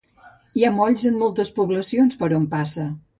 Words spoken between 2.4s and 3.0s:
passa.